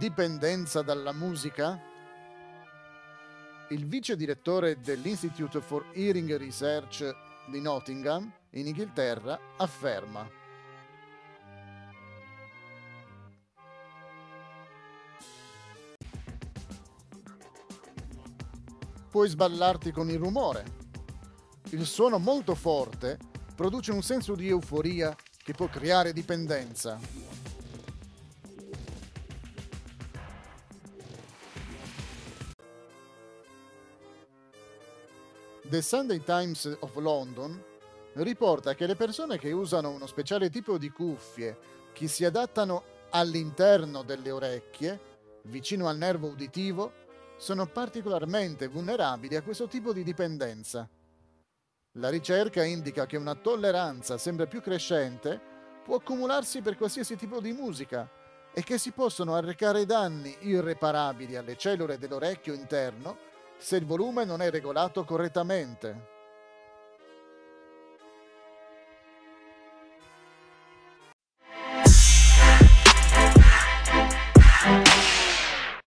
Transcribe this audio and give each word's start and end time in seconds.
Dipendenza 0.00 0.80
dalla 0.80 1.12
musica? 1.12 1.78
Il 3.68 3.84
vice 3.84 4.16
direttore 4.16 4.80
dell'Institute 4.80 5.60
for 5.60 5.88
Hearing 5.92 6.38
Research 6.38 7.14
di 7.50 7.60
Nottingham, 7.60 8.32
in 8.52 8.68
Inghilterra, 8.68 9.38
afferma 9.58 10.26
Puoi 19.10 19.28
sballarti 19.28 19.92
con 19.92 20.08
il 20.08 20.18
rumore. 20.18 20.64
Il 21.72 21.84
suono 21.84 22.18
molto 22.18 22.54
forte 22.54 23.18
produce 23.54 23.92
un 23.92 24.00
senso 24.00 24.34
di 24.34 24.48
euforia 24.48 25.14
che 25.36 25.52
può 25.52 25.68
creare 25.68 26.14
dipendenza. 26.14 27.29
The 35.70 35.82
Sunday 35.82 36.20
Times 36.24 36.78
of 36.80 36.96
London 36.96 37.62
riporta 38.14 38.74
che 38.74 38.86
le 38.86 38.96
persone 38.96 39.38
che 39.38 39.52
usano 39.52 39.90
uno 39.90 40.08
speciale 40.08 40.50
tipo 40.50 40.78
di 40.78 40.90
cuffie 40.90 41.56
che 41.92 42.08
si 42.08 42.24
adattano 42.24 42.82
all'interno 43.10 44.02
delle 44.02 44.32
orecchie, 44.32 44.98
vicino 45.42 45.86
al 45.86 45.96
nervo 45.96 46.26
uditivo, 46.26 46.92
sono 47.38 47.66
particolarmente 47.66 48.66
vulnerabili 48.66 49.36
a 49.36 49.42
questo 49.42 49.68
tipo 49.68 49.92
di 49.92 50.02
dipendenza. 50.02 50.88
La 51.98 52.08
ricerca 52.08 52.64
indica 52.64 53.06
che 53.06 53.16
una 53.16 53.36
tolleranza 53.36 54.18
sempre 54.18 54.48
più 54.48 54.60
crescente 54.60 55.40
può 55.84 55.98
accumularsi 55.98 56.62
per 56.62 56.76
qualsiasi 56.76 57.14
tipo 57.14 57.40
di 57.40 57.52
musica 57.52 58.10
e 58.52 58.64
che 58.64 58.76
si 58.76 58.90
possono 58.90 59.36
arrecare 59.36 59.86
danni 59.86 60.36
irreparabili 60.40 61.36
alle 61.36 61.56
cellule 61.56 61.96
dell'orecchio 61.96 62.54
interno 62.54 63.28
se 63.60 63.76
il 63.76 63.84
volume 63.84 64.24
non 64.24 64.40
è 64.40 64.50
regolato 64.50 65.04
correttamente. 65.04 66.19